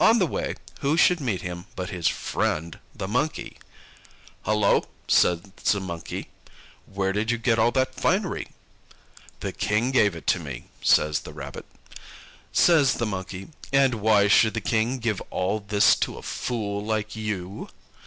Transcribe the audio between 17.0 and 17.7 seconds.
you?"